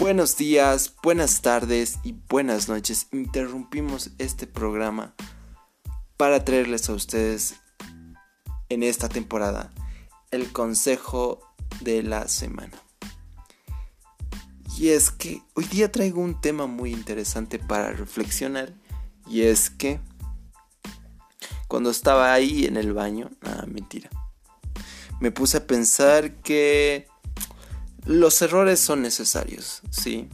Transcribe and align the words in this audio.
Buenos 0.00 0.38
días, 0.38 0.94
buenas 1.02 1.42
tardes 1.42 1.98
y 2.02 2.14
buenas 2.30 2.70
noches. 2.70 3.08
Interrumpimos 3.12 4.12
este 4.16 4.46
programa 4.46 5.14
para 6.16 6.42
traerles 6.42 6.88
a 6.88 6.94
ustedes 6.94 7.56
en 8.70 8.82
esta 8.82 9.10
temporada 9.10 9.70
el 10.30 10.50
consejo 10.52 11.40
de 11.82 12.02
la 12.02 12.28
semana. 12.28 12.82
Y 14.78 14.88
es 14.88 15.10
que 15.10 15.42
hoy 15.52 15.66
día 15.66 15.92
traigo 15.92 16.22
un 16.22 16.40
tema 16.40 16.66
muy 16.66 16.92
interesante 16.92 17.58
para 17.58 17.92
reflexionar 17.92 18.72
y 19.26 19.42
es 19.42 19.68
que 19.68 20.00
cuando 21.68 21.90
estaba 21.90 22.32
ahí 22.32 22.64
en 22.64 22.78
el 22.78 22.94
baño, 22.94 23.28
nada, 23.42 23.66
mentira, 23.66 24.08
me 25.20 25.30
puse 25.30 25.58
a 25.58 25.66
pensar 25.66 26.36
que 26.36 27.09
los 28.06 28.40
errores 28.42 28.80
son 28.80 29.02
necesarios, 29.02 29.82
sí. 29.90 30.28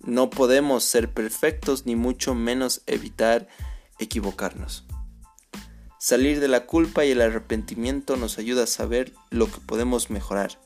No 0.00 0.30
podemos 0.30 0.84
ser 0.84 1.12
perfectos 1.12 1.86
ni 1.86 1.96
mucho 1.96 2.34
menos 2.34 2.82
evitar 2.86 3.48
equivocarnos. 3.98 4.86
Salir 5.98 6.40
de 6.40 6.48
la 6.48 6.66
culpa 6.66 7.04
y 7.04 7.12
el 7.12 7.22
arrepentimiento 7.22 8.16
nos 8.16 8.38
ayuda 8.38 8.64
a 8.64 8.66
saber 8.66 9.14
lo 9.30 9.50
que 9.50 9.60
podemos 9.60 10.10
mejorar 10.10 10.60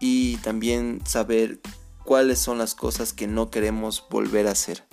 y 0.00 0.36
también 0.38 1.00
saber 1.04 1.60
cuáles 2.04 2.38
son 2.38 2.58
las 2.58 2.74
cosas 2.74 3.12
que 3.12 3.26
no 3.26 3.50
queremos 3.50 4.04
volver 4.10 4.48
a 4.48 4.52
hacer. 4.52 4.84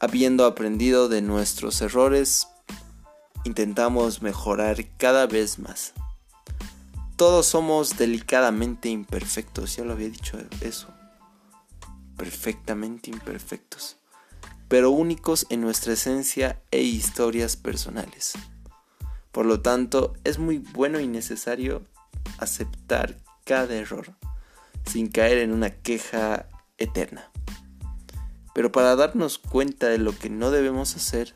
Habiendo 0.00 0.44
aprendido 0.44 1.08
de 1.08 1.22
nuestros 1.22 1.80
errores, 1.80 2.48
intentamos 3.44 4.20
mejorar 4.20 4.84
cada 4.98 5.26
vez 5.26 5.58
más. 5.58 5.94
Todos 7.16 7.46
somos 7.46 7.96
delicadamente 7.96 8.88
imperfectos, 8.88 9.76
ya 9.76 9.84
lo 9.84 9.92
había 9.92 10.08
dicho 10.08 10.36
eso. 10.60 10.88
Perfectamente 12.16 13.08
imperfectos, 13.08 13.98
pero 14.66 14.90
únicos 14.90 15.46
en 15.48 15.60
nuestra 15.60 15.92
esencia 15.92 16.60
e 16.72 16.82
historias 16.82 17.54
personales. 17.56 18.32
Por 19.30 19.46
lo 19.46 19.60
tanto, 19.60 20.14
es 20.24 20.38
muy 20.38 20.58
bueno 20.58 20.98
y 20.98 21.06
necesario 21.06 21.84
aceptar 22.38 23.16
cada 23.44 23.74
error, 23.74 24.16
sin 24.84 25.08
caer 25.08 25.38
en 25.38 25.52
una 25.52 25.70
queja 25.70 26.48
eterna. 26.78 27.30
Pero 28.54 28.72
para 28.72 28.96
darnos 28.96 29.38
cuenta 29.38 29.88
de 29.88 29.98
lo 29.98 30.18
que 30.18 30.30
no 30.30 30.50
debemos 30.50 30.96
hacer, 30.96 31.34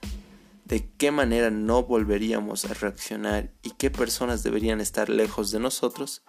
de 0.68 0.92
qué 0.98 1.10
manera 1.10 1.50
no 1.50 1.82
volveríamos 1.82 2.66
a 2.66 2.74
reaccionar 2.74 3.54
y 3.62 3.70
qué 3.70 3.90
personas 3.90 4.42
deberían 4.42 4.82
estar 4.82 5.08
lejos 5.08 5.50
de 5.50 5.58
nosotros, 5.58 6.22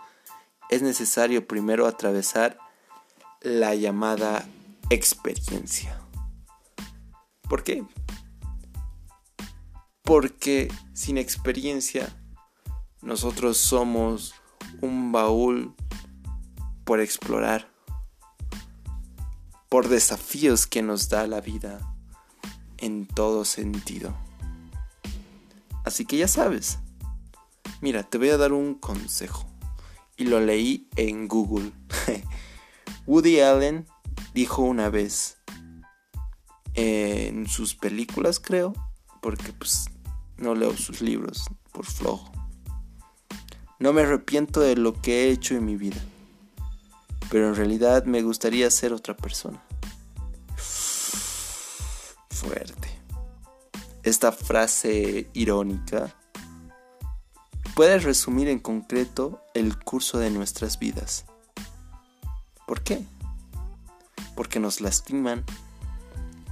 es 0.69 0.81
necesario 0.81 1.45
primero 1.45 1.87
atravesar 1.87 2.57
la 3.41 3.75
llamada 3.75 4.47
experiencia. 4.89 5.99
¿Por 7.49 7.63
qué? 7.63 7.83
Porque 10.03 10.71
sin 10.93 11.17
experiencia 11.17 12.07
nosotros 13.01 13.57
somos 13.57 14.35
un 14.79 15.11
baúl 15.11 15.75
por 16.85 17.01
explorar, 17.01 17.73
por 19.67 19.89
desafíos 19.89 20.65
que 20.65 20.81
nos 20.81 21.09
da 21.09 21.27
la 21.27 21.41
vida 21.41 21.93
en 22.77 23.05
todo 23.05 23.43
sentido. 23.43 24.28
Así 25.89 26.05
que 26.05 26.17
ya 26.17 26.27
sabes. 26.27 26.77
Mira, 27.81 28.03
te 28.03 28.19
voy 28.19 28.29
a 28.29 28.37
dar 28.37 28.53
un 28.53 28.75
consejo. 28.75 29.49
Y 30.17 30.25
lo 30.25 30.39
leí 30.39 30.87
en 30.97 31.27
Google. 31.27 31.71
Woody 33.07 33.39
Allen 33.39 33.87
dijo 34.35 34.61
una 34.61 34.91
vez 34.91 35.39
en 36.75 37.47
sus 37.47 37.73
películas, 37.73 38.39
creo, 38.39 38.73
porque 39.19 39.51
pues 39.51 39.89
no 40.37 40.53
leo 40.53 40.77
sus 40.77 41.01
libros 41.01 41.45
por 41.71 41.87
flojo. 41.87 42.31
No 43.79 43.91
me 43.91 44.01
arrepiento 44.01 44.59
de 44.59 44.75
lo 44.75 44.93
que 44.93 45.23
he 45.23 45.31
hecho 45.31 45.55
en 45.55 45.65
mi 45.65 45.75
vida, 45.75 45.97
pero 47.31 47.47
en 47.47 47.55
realidad 47.55 48.05
me 48.05 48.21
gustaría 48.21 48.69
ser 48.69 48.93
otra 48.93 49.17
persona. 49.17 49.59
Fuerte 52.29 52.98
esta 54.09 54.31
frase 54.31 55.29
irónica 55.33 56.15
puede 57.75 57.99
resumir 57.99 58.47
en 58.47 58.59
concreto 58.59 59.41
el 59.53 59.77
curso 59.77 60.17
de 60.17 60.31
nuestras 60.31 60.79
vidas. 60.79 61.25
¿Por 62.65 62.81
qué? 62.81 63.05
Porque 64.35 64.59
nos 64.59 64.81
lastiman 64.81 65.45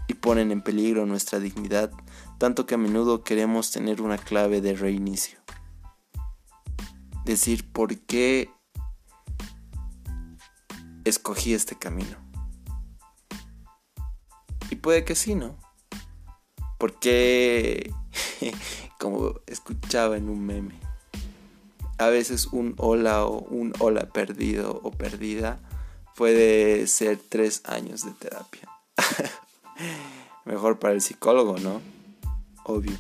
y 0.08 0.14
ponen 0.14 0.52
en 0.52 0.62
peligro 0.62 1.06
nuestra 1.06 1.40
dignidad, 1.40 1.92
tanto 2.38 2.68
que 2.68 2.76
a 2.76 2.78
menudo 2.78 3.24
queremos 3.24 3.72
tener 3.72 4.02
una 4.02 4.20
clave 4.20 4.62
de 4.62 4.76
reinicio. 4.76 5.40
Decir 7.26 7.70
por 7.72 7.98
qué 7.98 8.52
escogí 11.06 11.54
este 11.54 11.76
camino. 11.76 12.18
Y 14.70 14.76
puede 14.76 15.04
que 15.04 15.16
sí, 15.16 15.34
¿no? 15.34 15.67
Porque, 16.78 17.92
como 19.00 19.36
escuchaba 19.48 20.18
en 20.18 20.30
un 20.30 20.46
meme, 20.46 20.80
a 21.98 22.08
veces 22.08 22.48
un 22.48 22.76
hola 22.78 23.26
o 23.26 23.40
un 23.40 23.74
hola 23.80 24.10
perdido 24.10 24.80
o 24.84 24.92
perdida 24.92 25.60
puede 26.16 26.88
ser 26.88 27.20
tres 27.30 27.62
años 27.66 28.06
de 28.06 28.12
terapia. 28.12 28.68
Mejor 30.46 30.80
para 30.80 30.94
el 30.94 31.02
psicólogo, 31.02 31.58
¿no? 31.58 31.82
Obvio. 32.64 32.98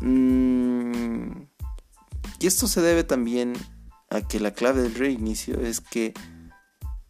Mm, 0.00 1.42
y 2.40 2.46
esto 2.46 2.66
se 2.66 2.80
debe 2.80 3.04
también 3.04 3.54
a 4.10 4.20
que 4.20 4.40
la 4.40 4.52
clave 4.52 4.82
del 4.82 4.94
reinicio 4.94 5.60
es 5.60 5.80
que 5.80 6.12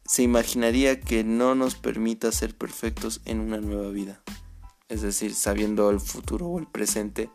se 0.05 0.23
imaginaría 0.23 1.01
que 1.01 1.25
no 1.25 1.55
nos 1.55 1.75
permita 1.75 2.33
ser 2.33 2.57
perfectos 2.57 3.21
en 3.25 3.41
una 3.41 3.59
nueva 3.59 3.89
vida. 3.91 4.23
Es 4.89 5.03
decir, 5.03 5.35
sabiendo 5.35 5.91
el 5.91 6.01
futuro 6.01 6.47
o 6.47 6.59
el 6.59 6.67
presente, 6.67 7.31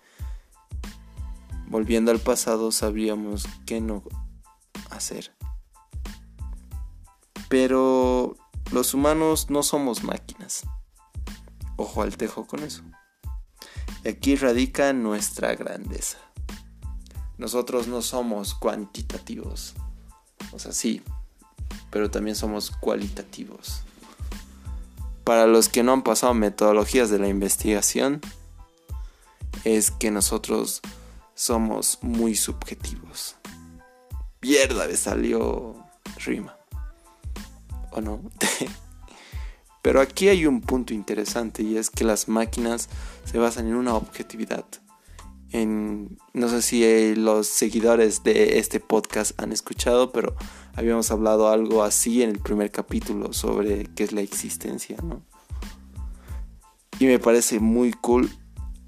volviendo 1.68 2.12
al 2.12 2.20
pasado, 2.20 2.72
sabríamos 2.72 3.48
qué 3.66 3.82
no 3.82 4.04
hacer. 4.90 5.36
Pero 7.50 8.36
los 8.72 8.94
humanos 8.94 9.50
no 9.50 9.64
somos 9.64 10.04
máquinas. 10.04 10.64
Ojo 11.78 12.02
al 12.02 12.18
tejo 12.18 12.46
con 12.46 12.64
eso. 12.64 12.84
Y 14.04 14.10
aquí 14.10 14.36
radica 14.36 14.94
nuestra 14.94 15.56
grandeza. 15.56 16.18
Nosotros 17.38 17.88
no 17.88 18.02
somos 18.02 18.54
cuantitativos. 18.54 19.76
O 20.52 20.60
sea, 20.60 20.74
sí, 20.74 21.02
pero 21.97 22.12
también 22.12 22.35
somos 22.35 22.69
cualitativos. 22.69 23.81
Para 25.24 25.47
los 25.47 25.68
que 25.68 25.81
no 25.81 25.94
han 25.94 26.03
pasado 26.03 26.35
metodologías 26.35 27.09
de 27.09 27.18
la 27.18 27.28
investigación, 27.28 28.22
es 29.63 29.90
que 29.90 30.12
nosotros 30.12 30.81
somos 31.34 31.97
muy 32.03 32.36
subjetivos. 32.36 33.36
Pierda, 34.40 34.86
me 34.86 34.96
salió 34.96 35.75
rima. 36.18 36.56
¿O 37.90 38.00
no? 38.00 38.22
Pero 39.81 40.00
aquí 40.00 40.30
hay 40.30 40.46
un 40.46 40.62
punto 40.62 40.94
interesante 40.94 41.63
y 41.63 41.78
es 41.78 41.90
que 41.90 42.03
las 42.03 42.28
máquinas 42.28 42.90
se 43.25 43.40
basan 43.40 43.66
en 43.66 43.74
una 43.74 43.96
objetividad 43.96 44.66
en, 45.51 46.18
no 46.33 46.50
sé 46.50 46.62
si 46.62 46.83
eh, 46.83 47.16
los 47.16 47.48
seguidores 47.48 48.24
de 48.24 48.60
este 48.60 48.80
podcast 48.80 49.39
han 49.42 49.51
escuchado, 49.51 50.12
pero 50.12 50.36
habíamos 50.77 51.09
hablado 51.09 51.50
algo 51.50 51.83
así 51.83 52.21
en 52.21 52.29
el 52.29 52.39
primer 52.39 52.71
capítulo 52.71 53.33
sobre 53.33 53.85
qué 53.95 54.03
es 54.03 54.12
la 54.13 54.21
existencia, 54.21 54.95
¿no? 55.03 55.24
Y 57.00 57.07
me 57.07 57.18
parece 57.18 57.59
muy 57.59 57.91
cool 57.91 58.29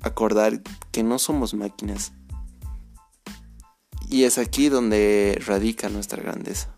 acordar 0.01 0.62
que 0.91 1.03
no 1.03 1.18
somos 1.18 1.56
máquinas. 1.56 2.13
Y 4.07 4.24
es 4.24 4.38
aquí 4.38 4.69
donde 4.69 5.41
radica 5.45 5.89
nuestra 5.89 6.21
grandeza. 6.21 6.75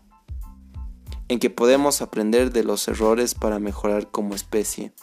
En 1.28 1.38
que 1.38 1.50
podemos 1.50 2.00
aprender 2.02 2.50
de 2.50 2.64
los 2.64 2.88
errores 2.88 3.34
para 3.34 3.58
mejorar 3.58 4.10
como 4.10 4.34
especie 4.34 4.94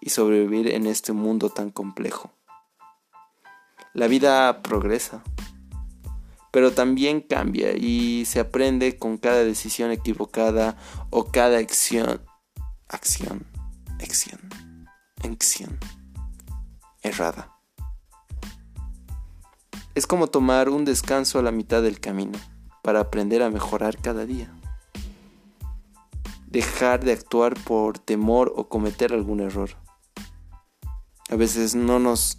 y 0.00 0.10
sobrevivir 0.10 0.68
en 0.68 0.86
este 0.86 1.12
mundo 1.12 1.50
tan 1.50 1.70
complejo. 1.70 2.32
La 3.94 4.06
vida 4.06 4.62
progresa, 4.62 5.24
pero 6.56 6.72
también 6.72 7.20
cambia 7.20 7.76
y 7.76 8.24
se 8.24 8.40
aprende 8.40 8.98
con 8.98 9.18
cada 9.18 9.44
decisión 9.44 9.90
equivocada 9.90 10.78
o 11.10 11.30
cada 11.30 11.58
acción, 11.58 12.22
acción, 12.88 13.46
acción, 14.00 14.40
acción 15.22 15.78
errada. 17.02 17.54
Es 19.94 20.06
como 20.06 20.28
tomar 20.28 20.70
un 20.70 20.86
descanso 20.86 21.38
a 21.38 21.42
la 21.42 21.52
mitad 21.52 21.82
del 21.82 22.00
camino 22.00 22.38
para 22.82 23.00
aprender 23.00 23.42
a 23.42 23.50
mejorar 23.50 23.98
cada 23.98 24.24
día. 24.24 24.50
dejar 26.46 27.04
de 27.04 27.12
actuar 27.12 27.52
por 27.64 27.98
temor 27.98 28.50
o 28.56 28.70
cometer 28.70 29.12
algún 29.12 29.40
error. 29.40 29.76
A 31.28 31.36
veces 31.36 31.74
no 31.74 31.98
nos 31.98 32.38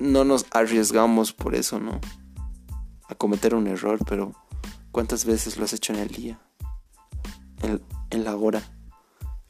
no 0.00 0.24
nos 0.24 0.46
arriesgamos 0.50 1.32
por 1.32 1.54
eso, 1.54 1.78
¿no? 1.78 2.00
A 3.08 3.14
cometer 3.14 3.54
un 3.54 3.66
error, 3.66 3.98
pero 4.08 4.32
¿cuántas 4.90 5.24
veces 5.24 5.56
lo 5.56 5.64
has 5.64 5.72
hecho 5.72 5.92
en 5.92 5.98
el 6.00 6.08
día? 6.08 6.40
En, 7.62 7.82
en 8.10 8.24
la 8.24 8.34
hora, 8.34 8.62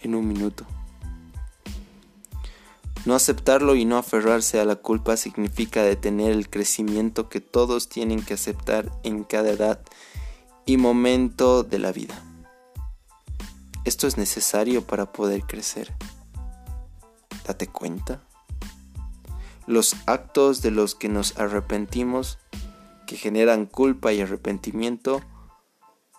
en 0.01 0.15
un 0.15 0.27
minuto. 0.27 0.67
No 3.07 3.15
aceptarlo 3.15 3.77
y 3.77 3.85
no 3.85 3.97
aferrarse 3.97 4.61
a 4.61 4.65
la 4.65 4.77
culpa 4.77 5.17
significa 5.17 5.83
detener 5.83 6.33
el 6.33 6.51
crecimiento 6.51 7.29
que 7.29 7.41
todos 7.41 7.89
tienen 7.89 8.23
que 8.23 8.35
aceptar 8.35 8.91
en 9.05 9.25
cada 9.25 9.51
edad 9.51 9.81
y 10.67 10.77
momento 10.77 11.63
de 11.63 11.79
la 11.79 11.93
vida. 11.93 12.23
Esto 13.85 14.07
es 14.07 14.19
necesario 14.19 14.87
para 14.87 15.13
poder 15.13 15.43
crecer. 15.45 15.95
Date 17.47 17.69
cuenta. 17.69 18.21
Los 19.71 19.95
actos 20.07 20.63
de 20.63 20.73
los 20.73 20.97
que 20.97 21.09
nos 21.09 21.39
arrepentimos, 21.39 22.41
que 23.07 23.17
generan 23.17 23.67
culpa 23.67 24.13
y 24.13 24.21
arrepentimiento, 24.21 25.23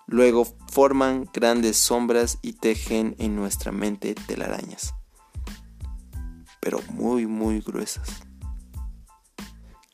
luego 0.08 0.48
forman 0.70 1.30
grandes 1.34 1.76
sombras 1.76 2.40
y 2.42 2.54
tejen 2.54 3.14
en 3.20 3.36
nuestra 3.36 3.74
mente 3.74 4.16
telarañas, 4.16 4.96
pero 6.62 6.80
muy, 6.94 7.28
muy 7.28 7.60
gruesas, 7.60 8.24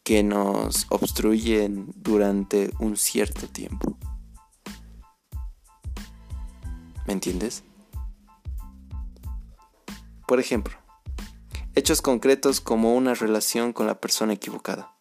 que 0.03 0.21
nos 0.21 0.85
obstruyen 0.91 1.91
durante 1.95 2.69
un 2.79 2.95
cierto 2.95 3.47
tiempo. 3.47 3.97
¿Me 7.07 7.13
entiendes? 7.13 7.63
Por 10.27 10.39
ejemplo, 10.39 10.77
hechos 11.77 12.01
concretos 12.01 12.59
como 12.59 12.95
una 12.95 13.13
relación 13.13 13.71
con 13.71 13.85
la 13.85 14.01
persona 14.01 14.33
equivocada, 14.33 14.95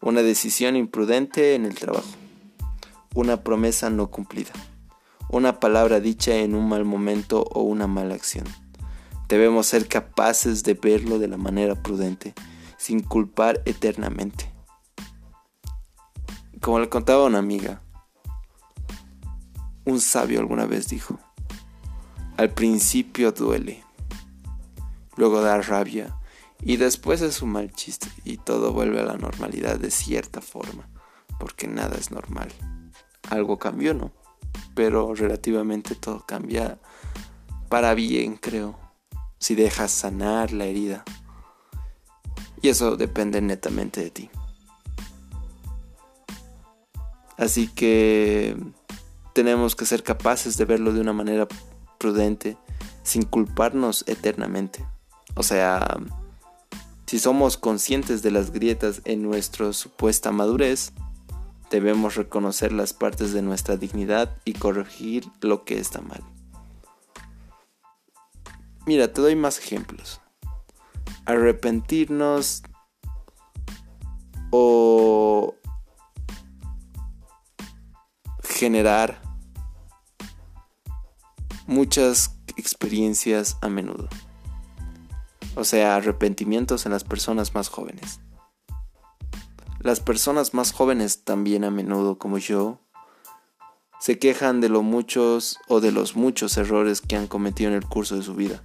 una 0.00 0.22
decisión 0.22 0.74
imprudente 0.74 1.54
en 1.54 1.66
el 1.66 1.74
trabajo, 1.74 2.08
una 3.14 3.44
promesa 3.44 3.90
no 3.90 4.10
cumplida, 4.10 4.52
una 5.28 5.60
palabra 5.60 6.00
dicha 6.00 6.36
en 6.36 6.54
un 6.54 6.70
mal 6.70 6.86
momento 6.86 7.42
o 7.52 7.64
una 7.64 7.86
mala 7.86 8.14
acción. 8.14 8.46
Debemos 9.28 9.66
ser 9.66 9.88
capaces 9.88 10.62
de 10.62 10.72
verlo 10.72 11.18
de 11.18 11.28
la 11.28 11.36
manera 11.36 11.74
prudente, 11.74 12.32
sin 12.78 13.00
culpar 13.00 13.60
eternamente. 13.66 14.50
Como 16.62 16.78
le 16.78 16.88
contaba 16.88 17.26
una 17.26 17.40
amiga, 17.40 17.82
un 19.84 20.00
sabio 20.00 20.40
alguna 20.40 20.64
vez 20.64 20.88
dijo, 20.88 21.18
al 22.38 22.54
principio 22.54 23.32
duele, 23.32 23.84
luego 25.20 25.42
da 25.42 25.60
rabia 25.60 26.16
y 26.62 26.78
después 26.78 27.20
es 27.20 27.42
un 27.42 27.50
mal 27.50 27.70
chiste 27.72 28.08
y 28.24 28.38
todo 28.38 28.72
vuelve 28.72 29.00
a 29.00 29.04
la 29.04 29.18
normalidad 29.18 29.78
de 29.78 29.90
cierta 29.90 30.40
forma, 30.40 30.88
porque 31.38 31.68
nada 31.68 31.96
es 31.98 32.10
normal. 32.10 32.48
Algo 33.28 33.58
cambió, 33.58 33.92
¿no? 33.92 34.12
Pero 34.74 35.14
relativamente 35.14 35.94
todo 35.94 36.24
cambia 36.26 36.78
para 37.68 37.92
bien, 37.92 38.36
creo, 38.36 38.78
si 39.38 39.54
dejas 39.54 39.90
sanar 39.90 40.52
la 40.52 40.64
herida. 40.64 41.04
Y 42.62 42.70
eso 42.70 42.96
depende 42.96 43.42
netamente 43.42 44.02
de 44.02 44.10
ti. 44.10 44.30
Así 47.36 47.68
que 47.68 48.56
tenemos 49.34 49.76
que 49.76 49.84
ser 49.84 50.02
capaces 50.02 50.56
de 50.56 50.64
verlo 50.64 50.94
de 50.94 51.02
una 51.02 51.12
manera 51.12 51.46
prudente, 51.98 52.56
sin 53.02 53.22
culparnos 53.22 54.04
eternamente. 54.06 54.86
O 55.34 55.42
sea, 55.42 55.98
si 57.06 57.18
somos 57.18 57.56
conscientes 57.56 58.22
de 58.22 58.30
las 58.30 58.50
grietas 58.50 59.02
en 59.04 59.22
nuestra 59.22 59.72
supuesta 59.72 60.32
madurez, 60.32 60.92
debemos 61.70 62.16
reconocer 62.16 62.72
las 62.72 62.92
partes 62.92 63.32
de 63.32 63.42
nuestra 63.42 63.76
dignidad 63.76 64.36
y 64.44 64.52
corregir 64.52 65.26
lo 65.40 65.64
que 65.64 65.78
está 65.78 66.00
mal. 66.00 66.22
Mira, 68.86 69.12
te 69.12 69.20
doy 69.20 69.36
más 69.36 69.58
ejemplos. 69.58 70.20
Arrepentirnos 71.24 72.62
o 74.50 75.54
generar 78.42 79.20
muchas 81.66 82.36
experiencias 82.56 83.56
a 83.62 83.68
menudo. 83.68 84.08
O 85.54 85.64
sea, 85.64 85.96
arrepentimientos 85.96 86.86
en 86.86 86.92
las 86.92 87.04
personas 87.04 87.54
más 87.54 87.68
jóvenes. 87.68 88.20
Las 89.80 90.00
personas 90.00 90.54
más 90.54 90.72
jóvenes 90.72 91.24
también 91.24 91.64
a 91.64 91.70
menudo, 91.70 92.18
como 92.18 92.38
yo, 92.38 92.80
se 94.00 94.18
quejan 94.18 94.60
de 94.60 94.68
lo 94.68 94.82
muchos 94.82 95.58
o 95.68 95.80
de 95.80 95.92
los 95.92 96.16
muchos 96.16 96.56
errores 96.56 97.00
que 97.00 97.16
han 97.16 97.26
cometido 97.26 97.70
en 97.70 97.76
el 97.76 97.84
curso 97.84 98.16
de 98.16 98.22
su 98.22 98.34
vida, 98.34 98.62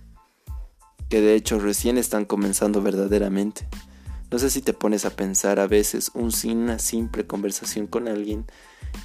que 1.09 1.21
de 1.21 1.35
hecho 1.35 1.59
recién 1.59 1.97
están 1.97 2.25
comenzando 2.25 2.81
verdaderamente. 2.81 3.67
No 4.31 4.39
sé 4.39 4.49
si 4.49 4.61
te 4.61 4.73
pones 4.73 5.05
a 5.05 5.15
pensar 5.15 5.59
a 5.59 5.67
veces 5.67 6.11
una 6.13 6.79
simple 6.79 7.27
conversación 7.27 7.87
con 7.87 8.07
alguien 8.07 8.45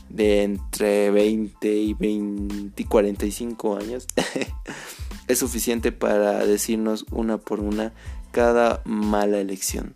de 0.09 0.43
entre 0.45 1.11
20 1.11 1.73
y 1.73 1.95
20 1.95 2.83
y 2.83 2.85
45 2.85 3.77
años 3.77 4.07
es 5.31 5.39
suficiente 5.39 5.93
para 5.93 6.45
decirnos 6.45 7.07
una 7.11 7.39
por 7.39 7.61
una 7.61 7.93
cada 8.33 8.83
mala 8.85 9.39
elección, 9.39 9.95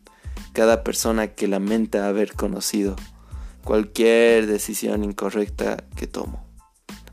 cada 0.53 0.85
persona 0.85 1.29
que 1.29 1.49
lamenta 1.49 2.09
haber 2.09 2.35
conocido, 2.35 2.97
cualquier 3.65 4.47
decisión 4.47 5.03
incorrecta 5.03 5.85
que 5.97 6.07
tomo. 6.07 6.45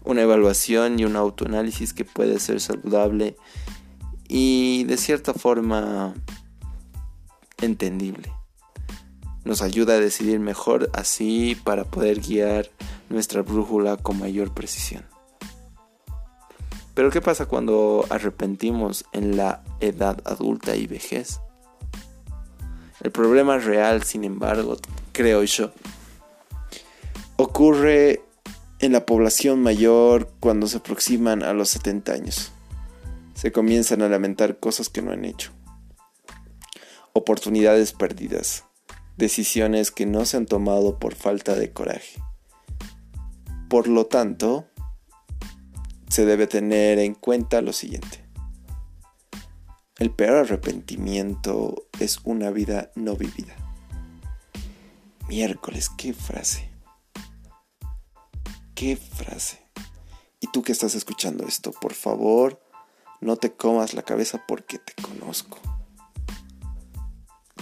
Una 0.03 0.21
evaluación 0.21 1.00
y 1.00 1.06
un 1.06 1.15
autoanálisis 1.15 1.94
que 1.94 2.06
puede 2.06 2.39
ser 2.39 2.59
saludable 2.59 3.35
y 4.27 4.83
de 4.85 4.97
cierta 4.97 5.33
forma 5.33 6.13
entendible 7.59 8.31
nos 9.43 9.62
ayuda 9.62 9.95
a 9.95 10.00
decidir 10.00 10.39
mejor 10.39 10.89
así 10.93 11.57
para 11.63 11.84
poder 11.84 12.19
guiar 12.19 12.69
nuestra 13.10 13.41
brújula 13.41 13.98
con 13.98 14.19
mayor 14.19 14.53
precisión. 14.53 15.11
Pero 16.93 17.10
¿qué 17.10 17.21
pasa 17.21 17.45
cuando 17.45 18.05
arrepentimos 18.10 19.05
en 19.13 19.38
la 19.38 19.63
edad 19.79 20.21
adulta 20.25 20.75
y 20.75 20.88
vejez? 20.88 21.39
El 23.01 23.12
problema 23.12 23.57
real, 23.57 24.03
sin 24.03 24.24
embargo, 24.24 24.77
creo 25.12 25.43
yo, 25.43 25.71
ocurre 27.38 28.21
en 28.79 28.91
la 28.91 29.05
población 29.05 29.62
mayor 29.62 30.31
cuando 30.39 30.67
se 30.67 30.77
aproximan 30.77 31.43
a 31.43 31.53
los 31.53 31.69
70 31.69 32.12
años. 32.12 32.51
Se 33.33 33.51
comienzan 33.51 34.01
a 34.01 34.10
lamentar 34.10 34.60
cosas 34.60 34.89
que 34.89 35.01
no 35.01 35.12
han 35.12 35.25
hecho, 35.25 35.51
oportunidades 37.13 37.93
perdidas, 37.93 38.65
decisiones 39.17 39.91
que 39.91 40.05
no 40.05 40.25
se 40.25 40.38
han 40.38 40.45
tomado 40.45 41.00
por 41.00 41.15
falta 41.15 41.55
de 41.55 41.71
coraje. 41.71 42.21
Por 43.69 43.88
lo 43.88 44.05
tanto, 44.05 44.67
se 46.12 46.25
debe 46.25 46.46
tener 46.46 47.00
en 47.00 47.13
cuenta 47.13 47.62
lo 47.62 47.72
siguiente. 47.72 48.22
El 49.98 50.12
peor 50.12 50.39
arrepentimiento 50.39 51.86
es 52.01 52.20
una 52.25 52.51
vida 52.51 52.91
no 52.96 53.15
vivida. 53.15 53.56
Miércoles, 55.30 55.89
qué 55.98 56.12
frase. 56.12 56.70
Qué 58.75 58.98
frase. 58.98 59.62
Y 60.41 60.48
tú 60.48 60.63
que 60.63 60.74
estás 60.74 60.96
escuchando 60.96 61.46
esto, 61.48 61.72
por 61.72 61.94
favor, 61.94 62.62
no 63.22 63.38
te 63.38 63.53
comas 63.53 63.94
la 63.94 64.01
cabeza 64.01 64.44
porque 64.46 64.80
te 64.80 64.94
conozco. 65.01 65.60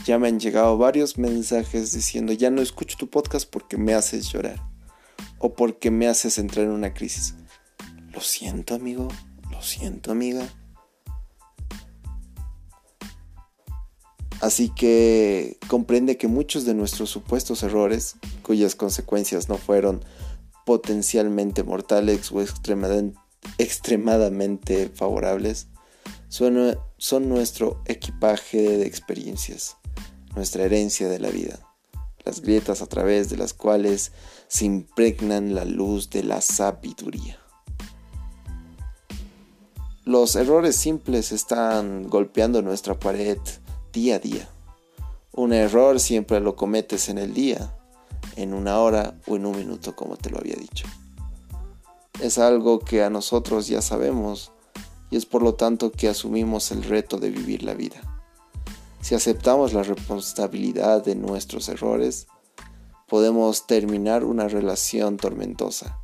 Ya 0.06 0.18
me 0.18 0.27
han 0.27 0.39
llegado 0.39 0.75
varios 0.79 1.20
mensajes 1.20 1.91
diciendo, 1.91 2.34
ya 2.34 2.50
no 2.50 2.63
escucho 2.63 2.98
tu 2.98 3.12
podcast 3.12 3.48
porque 3.48 3.77
me 3.77 3.94
haces 3.94 4.27
llorar 4.32 4.60
o 5.38 5.53
porque 5.53 5.91
me 5.91 6.08
haces 6.08 6.39
entrar 6.39 6.65
en 6.65 6.72
una 6.72 6.96
crisis. 6.96 7.36
Lo 8.19 8.25
siento, 8.25 8.75
amigo, 8.75 9.07
lo 9.49 9.61
siento, 9.61 10.11
amiga. 10.11 10.45
Así 14.41 14.67
que 14.75 15.57
comprende 15.69 16.17
que 16.17 16.27
muchos 16.27 16.65
de 16.65 16.73
nuestros 16.73 17.09
supuestos 17.09 17.63
errores, 17.63 18.17
cuyas 18.43 18.75
consecuencias 18.75 19.47
no 19.47 19.57
fueron 19.57 20.03
potencialmente 20.65 21.63
mortales 21.63 22.29
o 22.33 22.43
extremadamente 23.57 24.89
favorables, 24.89 25.69
son, 26.27 26.77
nuestro 27.29 27.81
equipaje 27.85 28.79
de 28.79 28.85
experiencias 28.85 29.77
nuestra 30.35 30.65
herencia 30.65 31.07
de 31.07 31.19
la 31.19 31.29
vida, 31.29 31.57
las 32.25 32.41
grietas 32.41 32.81
a 32.81 32.88
través 32.88 33.29
de 33.29 33.38
las 33.38 33.53
cuales 33.53 34.11
se 34.49 34.65
impregnan 34.65 35.55
la 35.55 35.63
luz 35.63 36.09
de 36.09 36.23
la 36.23 36.41
sabiduría. 36.41 37.39
Los 40.09 40.35
errores 40.35 40.75
simples 40.75 41.31
están 41.31 42.07
golpeando 42.09 42.63
nuestra 42.63 42.99
pared 42.99 43.37
día 43.93 44.15
a 44.15 44.19
día. 44.19 44.49
Un 45.33 45.53
error 45.53 45.99
siempre 45.99 46.39
lo 46.39 46.55
cometes 46.55 47.09
en 47.09 47.19
el 47.19 47.35
día, 47.35 47.77
en 48.35 48.55
una 48.55 48.79
hora 48.79 49.13
o 49.27 49.35
en 49.35 49.45
un 49.45 49.55
minuto, 49.55 49.95
como 49.95 50.17
te 50.17 50.31
lo 50.31 50.39
había 50.39 50.55
dicho. 50.55 50.87
Es 52.19 52.39
algo 52.39 52.79
que 52.79 53.03
a 53.03 53.11
nosotros 53.11 53.67
ya 53.67 53.83
sabemos 53.83 54.51
y 55.11 55.15
es 55.17 55.27
por 55.27 55.43
lo 55.43 55.53
tanto 55.53 55.91
que 55.91 56.09
asumimos 56.09 56.71
el 56.71 56.81
reto 56.85 57.19
de 57.19 57.29
vivir 57.29 57.61
la 57.61 57.75
vida. 57.75 58.01
Si 59.01 59.13
aceptamos 59.13 59.73
la 59.73 59.83
responsabilidad 59.83 61.05
de 61.05 61.13
nuestros 61.13 61.69
errores, 61.69 62.25
podemos 63.07 63.67
terminar 63.67 64.23
una 64.23 64.47
relación 64.47 65.17
tormentosa 65.17 65.99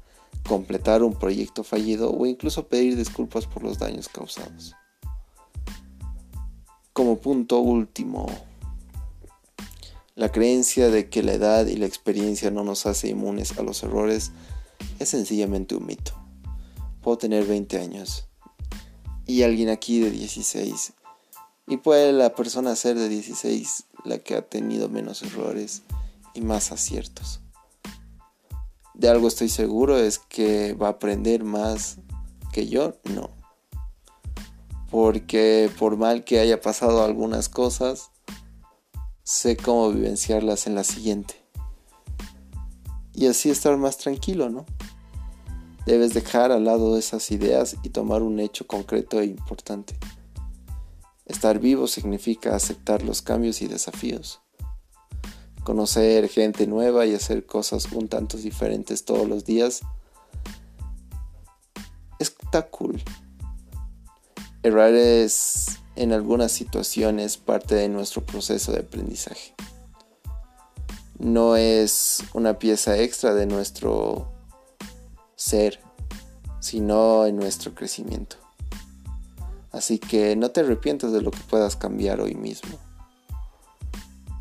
completar 0.48 1.04
un 1.04 1.14
proyecto 1.14 1.64
fallido 1.64 2.12
o 2.12 2.26
incluso 2.26 2.68
pedir 2.68 2.96
disculpas 2.96 3.48
por 3.48 3.64
los 3.64 3.80
daños 3.80 4.08
causados. 4.08 4.76
Como 6.94 7.18
punto 7.18 7.60
último, 7.60 8.28
la 10.14 10.32
creencia 10.32 10.90
de 10.90 11.10
que 11.10 11.24
la 11.24 11.34
edad 11.34 11.66
y 11.66 11.76
la 11.76 11.88
experiencia 11.88 12.52
no 12.52 12.64
nos 12.64 12.86
hace 12.86 13.10
inmunes 13.10 13.58
a 13.58 13.64
los 13.64 13.84
errores 13.84 14.32
es 15.00 15.10
sencillamente 15.10 15.76
un 15.76 15.86
mito. 15.86 16.14
Puedo 17.02 17.18
tener 17.18 17.46
20 17.46 17.80
años 17.80 18.28
y 19.26 19.44
alguien 19.44 19.70
aquí 19.70 20.00
de 20.00 20.12
16 20.12 20.94
y 21.68 21.78
puede 21.78 22.14
la 22.14 22.36
persona 22.36 22.76
ser 22.76 22.98
de 22.98 23.10
16 23.10 23.86
la 24.06 24.20
que 24.20 24.36
ha 24.36 24.44
tenido 24.44 24.88
menos 24.88 25.24
errores 25.24 25.82
y 26.34 26.42
más 26.42 26.72
aciertos 26.72 27.42
de 28.98 29.10
algo 29.10 29.28
estoy 29.28 29.50
seguro 29.50 29.98
es 29.98 30.15
que 30.36 30.74
va 30.74 30.88
a 30.88 30.92
aprender 30.92 31.46
más 31.46 32.00
que 32.52 32.68
yo, 32.68 32.96
no. 33.06 33.30
Porque 34.92 35.72
por 35.80 35.96
mal 35.96 36.26
que 36.26 36.40
haya 36.40 36.60
pasado 36.60 37.06
algunas 37.06 37.48
cosas, 37.48 38.12
sé 39.24 39.56
cómo 39.56 39.92
vivenciarlas 39.92 40.68
en 40.68 40.76
la 40.76 40.84
siguiente. 40.84 41.36
Y 43.14 43.28
así 43.28 43.50
estar 43.50 43.78
más 43.78 43.98
tranquilo, 43.98 44.50
¿no? 44.50 44.66
Debes 45.86 46.14
dejar 46.14 46.52
al 46.52 46.66
lado 46.66 46.98
esas 46.98 47.32
ideas 47.32 47.78
y 47.84 47.90
tomar 47.90 48.22
un 48.22 48.42
hecho 48.42 48.68
concreto 48.68 49.22
e 49.22 49.26
importante. 49.28 49.98
Estar 51.26 51.60
vivo 51.60 51.88
significa 51.88 52.56
aceptar 52.56 53.04
los 53.04 53.22
cambios 53.22 53.62
y 53.62 53.68
desafíos 53.68 54.42
conocer 55.66 56.30
gente 56.30 56.68
nueva 56.68 57.08
y 57.08 57.16
hacer 57.16 57.46
cosas 57.46 57.92
un 57.92 58.08
tanto 58.08 58.38
diferentes 58.38 59.04
todos 59.04 59.28
los 59.28 59.44
días. 59.44 59.82
Está 62.56 62.70
cool. 62.70 63.04
Errar 64.64 64.94
es 64.94 65.80
en 65.98 66.14
algunas 66.14 66.54
situaciones 66.54 67.36
parte 67.36 67.76
de 67.76 67.90
nuestro 67.90 68.26
proceso 68.26 68.72
de 68.72 68.80
aprendizaje. 68.80 69.54
No 71.20 71.58
es 71.58 72.24
una 72.34 72.58
pieza 72.58 72.98
extra 72.98 73.34
de 73.34 73.46
nuestro 73.46 74.32
ser, 75.36 75.82
sino 76.62 77.26
en 77.26 77.36
nuestro 77.36 77.76
crecimiento. 77.76 78.38
Así 79.74 80.00
que 80.00 80.38
no 80.38 80.52
te 80.52 80.62
arrepientas 80.62 81.12
de 81.12 81.22
lo 81.22 81.32
que 81.32 81.42
puedas 81.50 81.76
cambiar 81.76 82.22
hoy 82.22 82.36
mismo. 82.36 82.78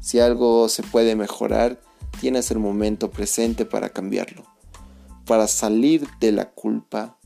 Si 0.01 0.21
algo 0.21 0.69
se 0.69 0.85
puede 0.85 1.17
mejorar, 1.17 1.81
tienes 2.21 2.53
el 2.53 2.61
momento 2.61 3.11
presente 3.11 3.65
para 3.65 3.89
cambiarlo, 3.89 4.45
para 5.27 5.49
salir 5.49 6.07
de 6.21 6.31
la 6.31 6.53
culpa 6.53 7.19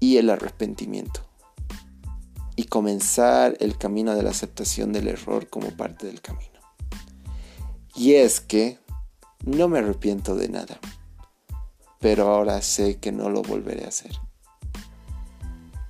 y 0.00 0.16
el 0.16 0.30
arrepentimiento 0.30 1.28
y 2.56 2.64
comenzar 2.64 3.56
el 3.60 3.78
camino 3.78 4.14
de 4.16 4.22
la 4.24 4.30
aceptación 4.30 4.92
del 4.92 5.06
error 5.06 5.48
como 5.48 5.70
parte 5.76 6.06
del 6.06 6.20
camino. 6.20 6.58
Y 7.94 8.14
es 8.14 8.40
que 8.40 8.78
no 9.44 9.68
me 9.68 9.78
arrepiento 9.78 10.34
de 10.34 10.48
nada, 10.48 10.80
pero 12.00 12.28
ahora 12.28 12.60
sé 12.62 12.98
que 12.98 13.12
no 13.12 13.30
lo 13.30 13.42
volveré 13.42 13.84
a 13.84 13.88
hacer. 13.88 14.12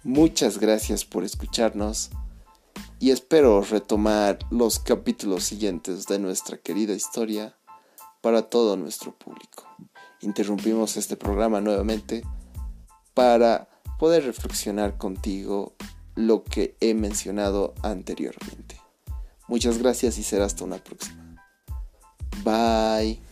Muchas 0.04 0.58
gracias 0.58 1.04
por 1.04 1.24
escucharnos 1.24 2.10
y 2.98 3.10
espero 3.10 3.62
retomar 3.62 4.38
los 4.50 4.78
capítulos 4.78 5.44
siguientes 5.44 6.06
de 6.06 6.18
nuestra 6.18 6.58
querida 6.58 6.92
historia 6.92 7.56
para 8.20 8.42
todo 8.42 8.76
nuestro 8.76 9.16
público. 9.16 9.64
Interrumpimos 10.20 10.96
este 10.96 11.16
programa 11.16 11.60
nuevamente 11.60 12.22
para 13.14 13.67
poder 13.98 14.24
reflexionar 14.24 14.96
contigo 14.96 15.74
lo 16.14 16.44
que 16.44 16.76
he 16.80 16.94
mencionado 16.94 17.74
anteriormente. 17.82 18.76
Muchas 19.46 19.78
gracias 19.78 20.18
y 20.18 20.22
será 20.22 20.44
hasta 20.44 20.64
una 20.64 20.78
próxima. 20.78 21.36
Bye. 22.44 23.27